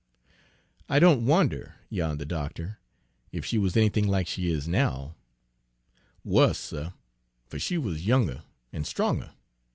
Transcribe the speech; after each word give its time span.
"I 0.89 0.97
don't 0.97 1.27
wonder," 1.27 1.75
yawned 1.91 2.17
the 2.19 2.25
doctor, 2.25 2.79
"if 3.31 3.45
she 3.45 3.59
was 3.59 3.77
anything 3.77 4.07
like 4.07 4.25
she 4.25 4.49
is 4.49 4.67
now." 4.67 5.13
"Wuss, 6.23 6.57
suh, 6.57 6.89
fer 7.45 7.59
she 7.59 7.77
wuz 7.77 7.97
younger, 8.03 8.41
an' 8.73 8.83
stronger. 8.83 9.29